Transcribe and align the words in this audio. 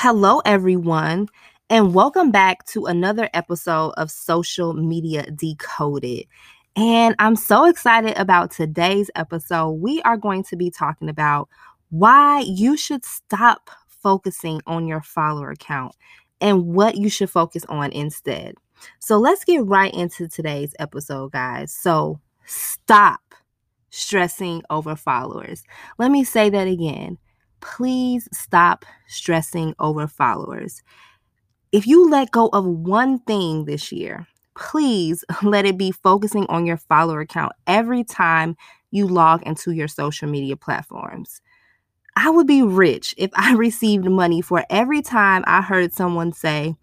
Hello, 0.00 0.40
everyone, 0.44 1.26
and 1.68 1.92
welcome 1.92 2.30
back 2.30 2.64
to 2.66 2.86
another 2.86 3.28
episode 3.34 3.94
of 3.96 4.12
Social 4.12 4.72
Media 4.72 5.28
Decoded. 5.28 6.24
And 6.76 7.16
I'm 7.18 7.34
so 7.34 7.64
excited 7.64 8.16
about 8.16 8.52
today's 8.52 9.10
episode. 9.16 9.70
We 9.70 10.00
are 10.02 10.16
going 10.16 10.44
to 10.44 10.56
be 10.56 10.70
talking 10.70 11.08
about 11.08 11.48
why 11.90 12.44
you 12.46 12.76
should 12.76 13.04
stop 13.04 13.70
focusing 13.88 14.60
on 14.68 14.86
your 14.86 15.00
follower 15.00 15.56
count 15.56 15.96
and 16.40 16.66
what 16.66 16.96
you 16.96 17.10
should 17.10 17.28
focus 17.28 17.64
on 17.68 17.90
instead. 17.90 18.54
So 19.00 19.18
let's 19.18 19.44
get 19.44 19.66
right 19.66 19.92
into 19.92 20.28
today's 20.28 20.76
episode, 20.78 21.32
guys. 21.32 21.72
So 21.72 22.20
stop 22.46 23.34
stressing 23.90 24.62
over 24.70 24.94
followers. 24.94 25.64
Let 25.98 26.12
me 26.12 26.22
say 26.22 26.50
that 26.50 26.68
again. 26.68 27.18
Please 27.60 28.28
stop 28.32 28.84
stressing 29.06 29.74
over 29.78 30.06
followers. 30.06 30.82
If 31.72 31.86
you 31.86 32.08
let 32.08 32.30
go 32.30 32.48
of 32.48 32.64
one 32.64 33.18
thing 33.20 33.64
this 33.64 33.92
year, 33.92 34.26
please 34.56 35.24
let 35.42 35.66
it 35.66 35.78
be 35.78 35.92
focusing 35.92 36.46
on 36.48 36.66
your 36.66 36.76
follower 36.76 37.24
count 37.26 37.52
every 37.66 38.04
time 38.04 38.56
you 38.90 39.06
log 39.06 39.42
into 39.42 39.72
your 39.72 39.88
social 39.88 40.28
media 40.28 40.56
platforms. 40.56 41.40
I 42.16 42.30
would 42.30 42.46
be 42.46 42.62
rich 42.62 43.14
if 43.16 43.30
I 43.34 43.54
received 43.56 44.04
money 44.08 44.40
for 44.40 44.64
every 44.70 45.02
time 45.02 45.44
I 45.46 45.62
heard 45.62 45.92
someone 45.92 46.32
say, 46.32 46.74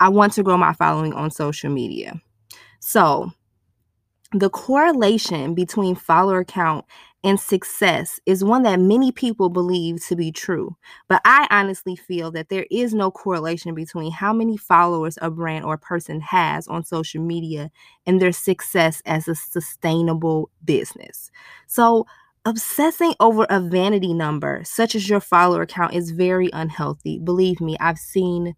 I 0.00 0.08
want 0.08 0.34
to 0.34 0.42
grow 0.42 0.56
my 0.56 0.72
following 0.72 1.14
on 1.14 1.30
social 1.30 1.70
media. 1.70 2.20
So, 2.80 3.32
the 4.32 4.50
correlation 4.50 5.54
between 5.54 5.94
follower 5.94 6.44
count 6.44 6.84
and 7.22 7.40
success 7.40 8.20
is 8.26 8.44
one 8.44 8.64
that 8.64 8.78
many 8.80 9.10
people 9.10 9.48
believe 9.48 10.04
to 10.06 10.16
be 10.16 10.30
true. 10.30 10.76
But 11.08 11.22
I 11.24 11.46
honestly 11.50 11.96
feel 11.96 12.30
that 12.32 12.48
there 12.48 12.66
is 12.70 12.92
no 12.92 13.10
correlation 13.10 13.74
between 13.74 14.12
how 14.12 14.32
many 14.32 14.56
followers 14.56 15.18
a 15.22 15.30
brand 15.30 15.64
or 15.64 15.78
person 15.78 16.20
has 16.20 16.68
on 16.68 16.84
social 16.84 17.22
media 17.22 17.70
and 18.06 18.20
their 18.20 18.32
success 18.32 19.00
as 19.06 19.26
a 19.28 19.34
sustainable 19.34 20.50
business. 20.64 21.30
So, 21.66 22.06
obsessing 22.44 23.14
over 23.20 23.46
a 23.48 23.58
vanity 23.58 24.12
number 24.12 24.60
such 24.64 24.94
as 24.94 25.08
your 25.08 25.20
follower 25.20 25.64
count 25.64 25.94
is 25.94 26.10
very 26.10 26.50
unhealthy. 26.52 27.18
Believe 27.18 27.58
me, 27.60 27.76
I've 27.80 27.98
seen 27.98 28.54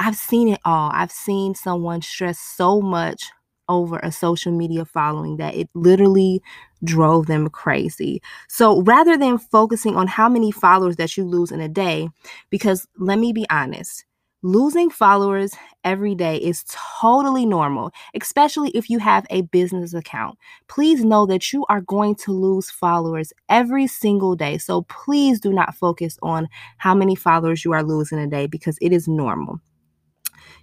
I've 0.00 0.16
seen 0.16 0.48
it 0.48 0.60
all. 0.64 0.90
I've 0.92 1.12
seen 1.12 1.54
someone 1.54 2.02
stress 2.02 2.38
so 2.38 2.80
much 2.80 3.30
over 3.72 3.98
a 3.98 4.12
social 4.12 4.52
media 4.52 4.84
following 4.84 5.38
that 5.38 5.54
it 5.54 5.68
literally 5.74 6.42
drove 6.84 7.26
them 7.26 7.48
crazy. 7.48 8.22
So 8.48 8.82
rather 8.82 9.16
than 9.16 9.38
focusing 9.38 9.96
on 9.96 10.06
how 10.06 10.28
many 10.28 10.50
followers 10.50 10.96
that 10.96 11.16
you 11.16 11.24
lose 11.24 11.50
in 11.50 11.60
a 11.60 11.68
day, 11.68 12.08
because 12.50 12.86
let 12.98 13.18
me 13.18 13.32
be 13.32 13.46
honest, 13.50 14.04
losing 14.42 14.90
followers 14.90 15.54
every 15.84 16.14
day 16.14 16.36
is 16.36 16.64
totally 17.00 17.46
normal, 17.46 17.92
especially 18.14 18.70
if 18.70 18.90
you 18.90 18.98
have 18.98 19.24
a 19.30 19.42
business 19.42 19.94
account. 19.94 20.36
Please 20.68 21.04
know 21.04 21.26
that 21.26 21.52
you 21.52 21.64
are 21.68 21.80
going 21.80 22.14
to 22.16 22.32
lose 22.32 22.70
followers 22.70 23.32
every 23.48 23.86
single 23.86 24.34
day. 24.34 24.58
So 24.58 24.82
please 24.82 25.40
do 25.40 25.52
not 25.52 25.76
focus 25.76 26.18
on 26.22 26.48
how 26.78 26.94
many 26.94 27.14
followers 27.14 27.64
you 27.64 27.72
are 27.72 27.84
losing 27.84 28.18
a 28.18 28.26
day 28.26 28.46
because 28.46 28.78
it 28.80 28.92
is 28.92 29.06
normal 29.06 29.60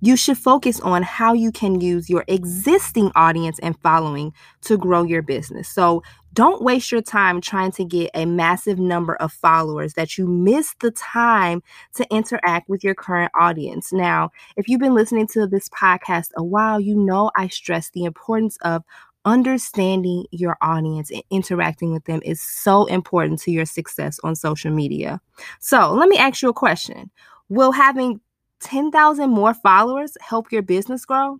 you 0.00 0.16
should 0.16 0.38
focus 0.38 0.80
on 0.80 1.02
how 1.02 1.32
you 1.32 1.50
can 1.50 1.80
use 1.80 2.10
your 2.10 2.24
existing 2.28 3.10
audience 3.14 3.58
and 3.60 3.78
following 3.80 4.32
to 4.62 4.76
grow 4.76 5.02
your 5.02 5.22
business. 5.22 5.68
So 5.68 6.02
don't 6.34 6.62
waste 6.62 6.90
your 6.90 7.00
time 7.00 7.40
trying 7.40 7.70
to 7.72 7.84
get 7.84 8.10
a 8.12 8.26
massive 8.26 8.78
number 8.78 9.14
of 9.16 9.32
followers 9.32 9.94
that 9.94 10.18
you 10.18 10.26
miss 10.26 10.74
the 10.80 10.90
time 10.90 11.62
to 11.94 12.06
interact 12.10 12.68
with 12.68 12.82
your 12.82 12.94
current 12.94 13.30
audience. 13.38 13.92
Now, 13.92 14.30
if 14.56 14.68
you've 14.68 14.80
been 14.80 14.94
listening 14.94 15.28
to 15.28 15.46
this 15.46 15.68
podcast 15.68 16.30
a 16.36 16.42
while, 16.42 16.80
you 16.80 16.96
know 16.96 17.30
I 17.36 17.48
stress 17.48 17.90
the 17.90 18.04
importance 18.04 18.58
of 18.62 18.82
understanding 19.24 20.26
your 20.32 20.56
audience 20.60 21.10
and 21.10 21.22
interacting 21.30 21.92
with 21.92 22.04
them 22.04 22.20
is 22.24 22.40
so 22.40 22.84
important 22.86 23.40
to 23.40 23.50
your 23.50 23.64
success 23.64 24.18
on 24.24 24.34
social 24.34 24.72
media. 24.72 25.20
So, 25.60 25.92
let 25.92 26.08
me 26.08 26.18
ask 26.18 26.42
you 26.42 26.48
a 26.48 26.54
question. 26.54 27.10
Will 27.48 27.72
having 27.72 28.20
10,000 28.60 29.30
more 29.30 29.54
followers 29.54 30.16
help 30.20 30.52
your 30.52 30.62
business 30.62 31.04
grow? 31.04 31.38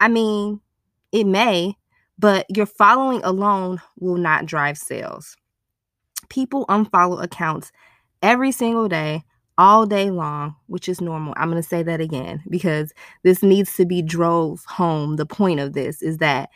I 0.00 0.08
mean, 0.08 0.60
it 1.12 1.24
may, 1.24 1.76
but 2.18 2.46
your 2.54 2.66
following 2.66 3.22
alone 3.24 3.80
will 3.98 4.16
not 4.16 4.46
drive 4.46 4.78
sales. 4.78 5.36
People 6.28 6.66
unfollow 6.66 7.22
accounts 7.22 7.72
every 8.22 8.52
single 8.52 8.88
day, 8.88 9.22
all 9.58 9.86
day 9.86 10.10
long, 10.10 10.54
which 10.66 10.88
is 10.88 11.00
normal. 11.00 11.34
I'm 11.36 11.50
going 11.50 11.62
to 11.62 11.68
say 11.68 11.82
that 11.82 12.00
again 12.00 12.42
because 12.50 12.92
this 13.22 13.42
needs 13.42 13.74
to 13.76 13.86
be 13.86 14.02
drove 14.02 14.64
home. 14.66 15.16
The 15.16 15.26
point 15.26 15.60
of 15.60 15.72
this 15.72 16.02
is 16.02 16.18
that 16.18 16.50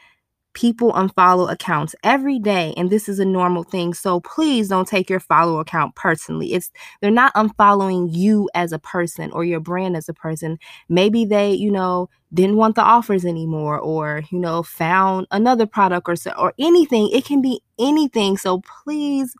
people 0.52 0.92
unfollow 0.92 1.50
accounts 1.50 1.94
every 2.02 2.38
day 2.38 2.74
and 2.76 2.90
this 2.90 3.08
is 3.08 3.18
a 3.18 3.24
normal 3.24 3.62
thing 3.62 3.94
so 3.94 4.20
please 4.20 4.68
don't 4.68 4.88
take 4.88 5.08
your 5.08 5.20
follow 5.20 5.60
account 5.60 5.94
personally. 5.94 6.52
It's 6.52 6.70
they're 7.00 7.10
not 7.10 7.34
unfollowing 7.34 8.08
you 8.12 8.50
as 8.54 8.72
a 8.72 8.78
person 8.78 9.30
or 9.32 9.44
your 9.44 9.60
brand 9.60 9.96
as 9.96 10.08
a 10.08 10.14
person. 10.14 10.58
Maybe 10.88 11.24
they 11.24 11.52
you 11.52 11.70
know 11.70 12.08
didn't 12.32 12.56
want 12.56 12.74
the 12.76 12.82
offers 12.82 13.24
anymore 13.24 13.78
or 13.78 14.22
you 14.30 14.38
know 14.38 14.62
found 14.62 15.26
another 15.30 15.66
product 15.66 16.08
or 16.08 16.16
so 16.16 16.32
or 16.32 16.54
anything. 16.58 17.10
It 17.12 17.24
can 17.24 17.42
be 17.42 17.60
anything 17.78 18.36
so 18.36 18.62
please 18.84 19.34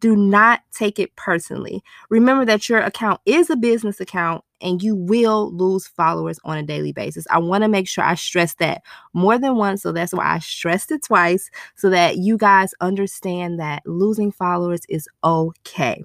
do 0.00 0.14
not 0.14 0.60
take 0.72 0.98
it 0.98 1.14
personally. 1.16 1.82
Remember 2.10 2.44
that 2.44 2.68
your 2.68 2.80
account 2.80 3.20
is 3.24 3.50
a 3.50 3.56
business 3.56 4.00
account 4.00 4.44
and 4.60 4.82
you 4.82 4.94
will 4.94 5.52
lose 5.54 5.86
followers 5.86 6.38
on 6.44 6.58
a 6.58 6.62
daily 6.62 6.92
basis. 6.92 7.26
I 7.30 7.38
want 7.38 7.62
to 7.62 7.68
make 7.68 7.88
sure 7.88 8.04
I 8.04 8.14
stress 8.14 8.54
that 8.54 8.82
more 9.12 9.38
than 9.38 9.56
once. 9.56 9.82
So 9.82 9.92
that's 9.92 10.12
why 10.12 10.24
I 10.34 10.38
stressed 10.38 10.90
it 10.90 11.02
twice 11.04 11.50
so 11.74 11.90
that 11.90 12.16
you 12.18 12.38
guys 12.38 12.74
understand 12.80 13.60
that 13.60 13.82
losing 13.86 14.32
followers 14.32 14.82
is 14.88 15.08
okay 15.24 16.04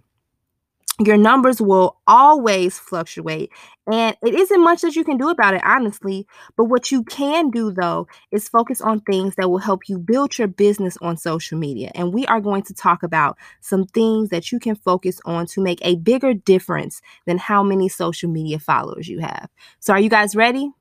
your 1.05 1.17
numbers 1.17 1.61
will 1.61 1.97
always 2.07 2.77
fluctuate 2.79 3.51
and 3.91 4.15
it 4.23 4.33
isn't 4.35 4.63
much 4.63 4.81
that 4.81 4.95
you 4.95 5.03
can 5.03 5.17
do 5.17 5.29
about 5.29 5.53
it 5.53 5.63
honestly 5.63 6.25
but 6.55 6.65
what 6.65 6.91
you 6.91 7.03
can 7.03 7.49
do 7.49 7.71
though 7.71 8.07
is 8.31 8.47
focus 8.49 8.81
on 8.81 8.99
things 9.01 9.35
that 9.35 9.49
will 9.49 9.57
help 9.57 9.87
you 9.87 9.97
build 9.97 10.37
your 10.37 10.47
business 10.47 10.97
on 11.01 11.17
social 11.17 11.57
media 11.57 11.91
and 11.95 12.13
we 12.13 12.25
are 12.27 12.41
going 12.41 12.61
to 12.63 12.73
talk 12.73 13.03
about 13.03 13.37
some 13.59 13.85
things 13.85 14.29
that 14.29 14.51
you 14.51 14.59
can 14.59 14.75
focus 14.75 15.19
on 15.25 15.45
to 15.45 15.61
make 15.61 15.79
a 15.83 15.95
bigger 15.97 16.33
difference 16.33 17.01
than 17.25 17.37
how 17.37 17.63
many 17.63 17.89
social 17.89 18.29
media 18.29 18.59
followers 18.59 19.07
you 19.07 19.19
have. 19.19 19.49
So 19.79 19.93
are 19.93 19.99
you 19.99 20.09
guys 20.09 20.35
ready? 20.35 20.71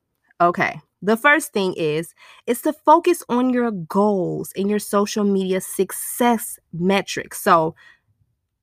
Okay 0.40 0.80
the 1.02 1.16
first 1.16 1.52
thing 1.52 1.72
is 1.78 2.14
is 2.46 2.60
to 2.62 2.72
focus 2.72 3.22
on 3.28 3.50
your 3.50 3.70
goals 3.70 4.52
and 4.56 4.68
your 4.68 4.78
social 4.78 5.24
media 5.24 5.60
success 5.60 6.58
metrics. 6.72 7.40
So 7.40 7.74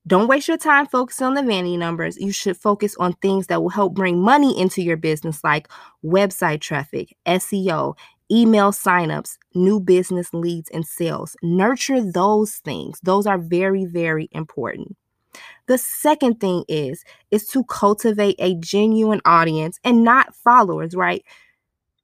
don't 0.07 0.27
waste 0.27 0.47
your 0.47 0.57
time 0.57 0.87
focusing 0.87 1.27
on 1.27 1.33
the 1.33 1.43
vanity 1.43 1.75
numbers. 1.77 2.17
You 2.17 2.31
should 2.31 2.57
focus 2.57 2.95
on 2.97 3.13
things 3.13 3.47
that 3.47 3.61
will 3.61 3.69
help 3.69 3.93
bring 3.93 4.19
money 4.21 4.57
into 4.59 4.81
your 4.81 4.97
business, 4.97 5.43
like 5.43 5.67
website 6.03 6.61
traffic, 6.61 7.15
SEO, 7.25 7.95
email 8.31 8.71
signups, 8.71 9.37
new 9.53 9.79
business 9.79 10.33
leads, 10.33 10.69
and 10.69 10.85
sales. 10.85 11.35
Nurture 11.43 12.01
those 12.01 12.55
things. 12.55 12.99
Those 13.03 13.27
are 13.27 13.37
very, 13.37 13.85
very 13.85 14.29
important. 14.31 14.95
The 15.67 15.77
second 15.77 16.39
thing 16.39 16.63
is 16.69 17.03
is 17.29 17.47
to 17.49 17.65
cultivate 17.65 18.37
a 18.39 18.55
genuine 18.55 19.21
audience 19.25 19.79
and 19.83 20.03
not 20.03 20.33
followers, 20.33 20.95
right? 20.95 21.23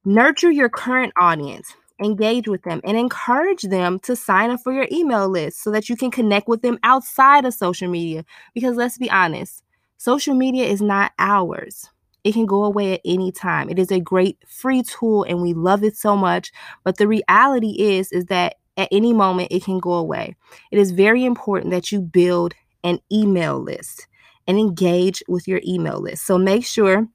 Nurture 0.04 0.50
your 0.50 0.68
current 0.68 1.14
audience 1.18 1.74
engage 2.02 2.48
with 2.48 2.62
them 2.62 2.80
and 2.84 2.96
encourage 2.96 3.62
them 3.62 3.98
to 4.00 4.16
sign 4.16 4.50
up 4.50 4.60
for 4.60 4.72
your 4.72 4.88
email 4.90 5.28
list 5.28 5.62
so 5.62 5.70
that 5.70 5.88
you 5.88 5.96
can 5.96 6.10
connect 6.10 6.48
with 6.48 6.62
them 6.62 6.78
outside 6.82 7.44
of 7.44 7.54
social 7.54 7.88
media. 7.88 8.24
Because 8.54 8.76
let's 8.76 8.98
be 8.98 9.10
honest, 9.10 9.62
social 9.96 10.34
media 10.34 10.64
is 10.64 10.82
not 10.82 11.12
ours. 11.18 11.88
It 12.24 12.32
can 12.32 12.46
go 12.46 12.64
away 12.64 12.94
at 12.94 13.00
any 13.04 13.30
time. 13.30 13.68
It 13.68 13.78
is 13.78 13.90
a 13.90 14.00
great 14.00 14.38
free 14.46 14.82
tool 14.82 15.24
and 15.24 15.42
we 15.42 15.52
love 15.52 15.84
it 15.84 15.96
so 15.96 16.16
much, 16.16 16.52
but 16.82 16.96
the 16.96 17.06
reality 17.06 17.76
is 17.78 18.10
is 18.12 18.24
that 18.26 18.56
at 18.76 18.88
any 18.90 19.12
moment 19.12 19.52
it 19.52 19.64
can 19.64 19.78
go 19.78 19.92
away. 19.92 20.34
It 20.72 20.78
is 20.78 20.90
very 20.90 21.24
important 21.24 21.70
that 21.70 21.92
you 21.92 22.00
build 22.00 22.54
an 22.82 22.98
email 23.12 23.58
list 23.58 24.08
and 24.46 24.58
engage 24.58 25.22
with 25.28 25.46
your 25.46 25.60
email 25.66 26.00
list. 26.00 26.26
So 26.26 26.38
make 26.38 26.64
sure 26.64 27.08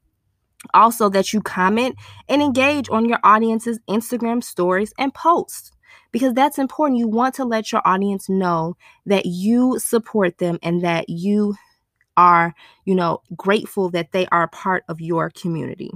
also, 0.73 1.09
that 1.09 1.33
you 1.33 1.41
comment 1.41 1.95
and 2.27 2.41
engage 2.41 2.89
on 2.89 3.07
your 3.07 3.19
audience's 3.23 3.79
Instagram 3.89 4.43
stories 4.43 4.93
and 4.97 5.13
posts 5.13 5.71
because 6.11 6.33
that's 6.33 6.59
important. 6.59 6.99
You 6.99 7.07
want 7.07 7.35
to 7.35 7.45
let 7.45 7.71
your 7.71 7.81
audience 7.85 8.29
know 8.29 8.75
that 9.05 9.25
you 9.25 9.79
support 9.79 10.37
them 10.37 10.59
and 10.61 10.83
that 10.83 11.09
you 11.09 11.55
are, 12.17 12.53
you 12.85 12.95
know, 12.95 13.21
grateful 13.35 13.89
that 13.91 14.11
they 14.11 14.27
are 14.27 14.47
part 14.49 14.83
of 14.89 14.99
your 14.99 15.29
community. 15.29 15.91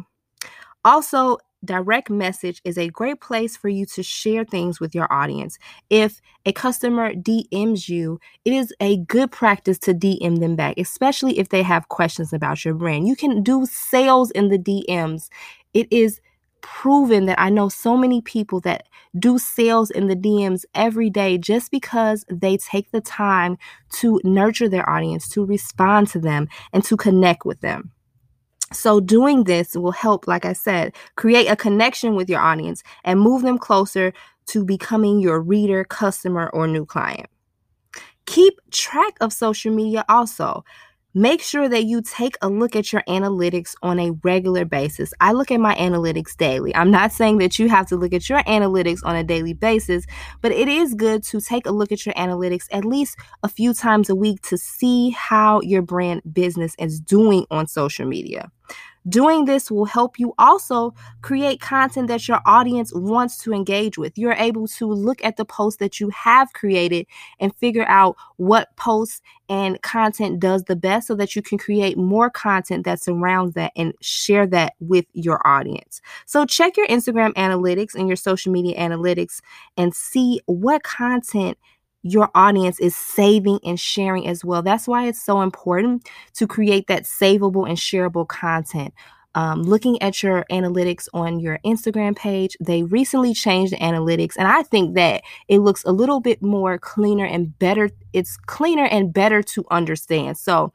Also, 0.86 1.38
direct 1.64 2.10
message 2.10 2.62
is 2.64 2.78
a 2.78 2.90
great 2.90 3.22
place 3.22 3.56
for 3.56 3.70
you 3.70 3.86
to 3.88 4.04
share 4.04 4.44
things 4.44 4.80
with 4.80 4.94
your 4.94 5.12
audience. 5.12 5.58
If 5.90 6.22
a 6.46 6.52
customer 6.52 7.14
DMs 7.14 7.88
you, 7.90 8.20
it 8.46 8.54
is 8.54 8.74
a 8.80 8.98
good 8.98 9.32
practice 9.32 9.80
to 9.80 9.94
DM 9.94 10.40
them 10.40 10.56
back, 10.56 10.78
especially 10.78 11.40
if 11.40 11.50
they 11.50 11.64
have 11.64 11.90
questions 11.90 12.34
about 12.34 12.66
your 12.66 12.74
brand. 12.74 13.08
You 13.08 13.16
can 13.16 13.44
do 13.44 13.66
sales 13.66 14.32
in 14.32 14.50
the 14.50 14.60
DMs. 14.60 15.30
It 15.74 15.88
is 15.92 16.20
proven 16.62 17.26
that 17.26 17.40
I 17.40 17.50
know 17.50 17.70
so 17.70 17.98
many 17.98 18.22
people 18.22 18.60
that 18.62 18.88
do 19.18 19.38
sales 19.38 19.92
in 19.92 20.08
the 20.08 20.16
DMs 20.16 20.64
every 20.74 21.10
day 21.10 21.38
just 21.38 21.72
because 21.72 22.26
they 22.30 22.58
take 22.58 22.92
the 22.92 23.02
time 23.02 23.58
to 23.94 24.20
nurture 24.24 24.70
their 24.70 24.90
audience, 24.90 25.30
to 25.30 25.46
respond 25.46 26.08
to 26.10 26.20
them, 26.20 26.48
and 26.72 26.84
to 26.86 26.98
connect 26.98 27.46
with 27.46 27.62
them. 27.62 27.93
So, 28.74 29.00
doing 29.00 29.44
this 29.46 29.76
will 29.76 29.92
help, 29.92 30.28
like 30.28 30.46
I 30.46 30.54
said, 30.54 30.94
create 31.16 31.48
a 31.48 31.56
connection 31.56 32.16
with 32.16 32.30
your 32.30 32.42
audience 32.42 32.84
and 33.04 33.20
move 33.20 33.44
them 33.44 33.58
closer 33.58 34.14
to 34.48 34.66
becoming 34.66 35.20
your 35.20 35.40
reader, 35.40 35.84
customer, 35.84 36.50
or 36.54 36.68
new 36.68 36.86
client. 36.86 37.28
Keep 38.26 38.60
track 38.72 39.14
of 39.22 39.34
social 39.34 39.74
media 39.74 40.06
also. 40.10 40.64
Make 41.16 41.44
sure 41.44 41.70
that 41.70 41.84
you 41.84 42.02
take 42.02 42.36
a 42.42 42.50
look 42.50 42.76
at 42.76 42.92
your 42.92 43.04
analytics 43.08 43.76
on 43.84 44.00
a 44.00 44.12
regular 44.24 44.66
basis. 44.66 45.14
I 45.22 45.34
look 45.34 45.52
at 45.52 45.60
my 45.60 45.76
analytics 45.76 46.36
daily. 46.36 46.76
I'm 46.76 46.90
not 46.90 47.12
saying 47.12 47.38
that 47.38 47.60
you 47.60 47.70
have 47.70 47.86
to 47.90 47.96
look 47.96 48.14
at 48.14 48.28
your 48.30 48.42
analytics 48.44 49.02
on 49.04 49.16
a 49.16 49.24
daily 49.24 49.54
basis, 49.54 50.08
but 50.42 50.52
it 50.52 50.68
is 50.68 50.96
good 50.96 51.22
to 51.26 51.40
take 51.40 51.68
a 51.68 51.72
look 51.72 51.92
at 51.92 52.08
your 52.08 52.16
analytics 52.16 52.66
at 52.72 52.84
least 52.84 53.16
a 53.44 53.48
few 53.48 53.76
times 53.76 54.10
a 54.10 54.16
week 54.16 54.42
to 54.42 54.58
see 54.58 55.12
how 55.12 55.62
your 55.62 55.84
brand 55.84 56.24
business 56.34 56.74
is 56.80 57.00
doing 57.00 57.46
on 57.52 57.68
social 57.68 58.08
media. 58.08 58.50
Doing 59.08 59.44
this 59.44 59.70
will 59.70 59.86
help 59.86 60.18
you 60.18 60.34
also 60.40 60.94
create 61.22 61.60
content 61.60 62.08
that 62.08 62.26
your 62.28 62.40
audience 62.46 62.94
wants 62.96 63.38
to 63.40 63.54
engage 63.54 63.98
with. 63.98 64.18
You're 64.18 64.32
able 64.34 64.66
to 64.70 64.88
look 64.88 65.24
at 65.26 65.36
the 65.36 65.44
posts 65.44 65.80
that 65.80 66.00
you 66.00 66.10
have 66.10 66.54
created 66.54 67.06
and 67.40 67.54
figure 67.58 67.86
out 67.90 68.16
what 68.38 68.74
posts 68.78 69.22
and 69.50 69.82
content 69.82 70.40
does 70.40 70.64
the 70.64 70.78
best 70.78 71.08
so 71.08 71.16
that 71.16 71.36
you 71.36 71.42
can 71.42 71.58
create 71.58 71.98
more 71.98 72.30
content 72.30 72.86
that 72.86 73.02
surrounds 73.02 73.56
that 73.56 73.74
and 73.76 73.94
share 74.00 74.48
that 74.48 74.74
with 74.80 75.06
your 75.12 75.46
audience. 75.46 76.02
So 76.26 76.46
check 76.46 76.78
your 76.78 76.88
Instagram 76.88 77.34
analytics 77.34 77.96
and 77.96 78.08
your 78.08 78.16
social 78.16 78.54
media 78.54 78.80
analytics 78.80 79.42
and 79.76 79.94
see 79.94 80.40
what 80.46 80.84
content 80.84 81.58
your 82.04 82.30
audience 82.36 82.80
is 82.80 82.96
saving 82.96 83.60
and 83.64 83.80
sharing 83.80 84.28
as 84.28 84.44
well. 84.46 84.62
That's 84.62 84.88
why 84.88 85.08
it's 85.08 85.24
so 85.24 85.42
important 85.42 86.08
to 86.34 86.46
create 86.46 86.88
that 86.88 87.04
savable 87.04 87.68
and 87.68 87.78
shareable 87.78 88.28
content. 88.28 88.94
Um, 89.36 89.64
looking 89.64 90.00
at 90.02 90.22
your 90.22 90.46
analytics 90.52 91.08
on 91.12 91.40
your 91.40 91.60
Instagram 91.66 92.16
page, 92.16 92.56
they 92.60 92.84
recently 92.84 93.34
changed 93.34 93.74
the 93.74 93.78
analytics, 93.78 94.36
and 94.38 94.48
I 94.48 94.62
think 94.62 94.94
that 94.94 95.24
it 95.48 95.60
looks 95.60 95.84
a 95.86 95.92
little 95.92 96.20
bit 96.20 96.44
more 96.44 96.78
cleaner 96.78 97.26
and 97.26 97.58
better. 97.58 97.90
It's 98.12 98.38
cleaner 98.38 98.86
and 98.86 99.12
better 99.12 99.42
to 99.42 99.66
understand. 99.72 100.38
So, 100.38 100.72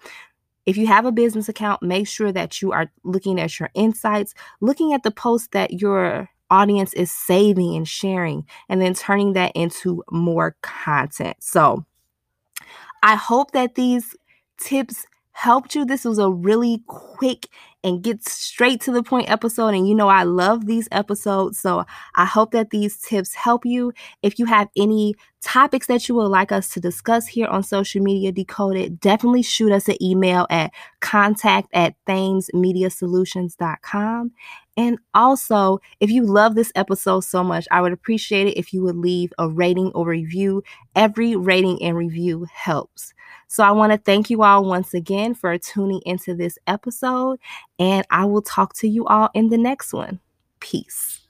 if 0.66 0.76
you 0.76 0.88
have 0.88 1.06
a 1.06 1.12
business 1.12 1.48
account, 1.48 1.82
make 1.82 2.08
sure 2.08 2.32
that 2.32 2.60
you 2.60 2.72
are 2.72 2.90
looking 3.04 3.38
at 3.40 3.60
your 3.60 3.70
insights, 3.74 4.34
looking 4.60 4.92
at 4.92 5.04
the 5.04 5.12
posts 5.12 5.48
that 5.52 5.80
your 5.80 6.28
audience 6.50 6.92
is 6.94 7.12
saving 7.12 7.76
and 7.76 7.86
sharing, 7.86 8.46
and 8.68 8.80
then 8.80 8.94
turning 8.94 9.34
that 9.34 9.52
into 9.54 10.02
more 10.10 10.56
content. 10.62 11.36
So 11.40 11.84
I 13.02 13.14
hope 13.14 13.52
that 13.52 13.74
these 13.74 14.16
tips 14.58 15.06
helped 15.38 15.74
you. 15.76 15.84
This 15.84 16.04
was 16.04 16.18
a 16.18 16.30
really 16.30 16.82
quick 16.88 17.46
and 17.84 18.02
get 18.02 18.28
straight 18.28 18.80
to 18.80 18.90
the 18.90 19.04
point 19.04 19.30
episode. 19.30 19.68
And 19.68 19.88
you 19.88 19.94
know, 19.94 20.08
I 20.08 20.24
love 20.24 20.66
these 20.66 20.88
episodes. 20.90 21.60
So 21.60 21.84
I 22.16 22.24
hope 22.24 22.50
that 22.50 22.70
these 22.70 23.00
tips 23.00 23.34
help 23.34 23.64
you. 23.64 23.92
If 24.20 24.40
you 24.40 24.46
have 24.46 24.66
any 24.76 25.14
topics 25.40 25.86
that 25.86 26.08
you 26.08 26.16
would 26.16 26.26
like 26.26 26.50
us 26.50 26.70
to 26.70 26.80
discuss 26.80 27.28
here 27.28 27.46
on 27.46 27.62
social 27.62 28.02
media 28.02 28.32
decoded, 28.32 28.98
definitely 28.98 29.42
shoot 29.42 29.70
us 29.70 29.88
an 29.88 30.02
email 30.02 30.48
at 30.50 30.72
contact 31.00 31.68
at 31.72 31.94
thamesmediasolutions.com. 32.08 34.32
And 34.78 34.98
also, 35.12 35.80
if 35.98 36.08
you 36.08 36.22
love 36.24 36.54
this 36.54 36.70
episode 36.76 37.20
so 37.20 37.42
much, 37.42 37.66
I 37.72 37.80
would 37.82 37.92
appreciate 37.92 38.46
it 38.46 38.56
if 38.56 38.72
you 38.72 38.80
would 38.82 38.96
leave 38.96 39.32
a 39.36 39.48
rating 39.48 39.90
or 39.92 40.06
review. 40.06 40.62
Every 40.94 41.34
rating 41.34 41.82
and 41.82 41.96
review 41.96 42.46
helps. 42.52 43.12
So 43.48 43.64
I 43.64 43.72
want 43.72 43.92
to 43.92 43.98
thank 43.98 44.30
you 44.30 44.44
all 44.44 44.64
once 44.64 44.94
again 44.94 45.34
for 45.34 45.58
tuning 45.58 46.00
into 46.06 46.32
this 46.32 46.58
episode, 46.68 47.40
and 47.80 48.06
I 48.10 48.24
will 48.26 48.42
talk 48.42 48.74
to 48.74 48.88
you 48.88 49.04
all 49.06 49.30
in 49.34 49.48
the 49.48 49.58
next 49.58 49.92
one. 49.92 50.20
Peace. 50.60 51.27